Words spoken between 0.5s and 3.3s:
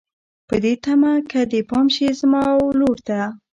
دې تمه که دې پام شي زما ولور ته